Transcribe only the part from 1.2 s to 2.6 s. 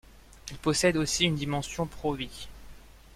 une dimension pro-vie.